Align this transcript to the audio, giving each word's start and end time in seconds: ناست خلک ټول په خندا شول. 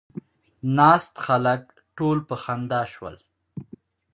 ناست 0.77 1.13
خلک 1.25 1.61
ټول 1.97 2.17
په 2.27 2.35
خندا 2.43 2.81
شول. 2.93 3.15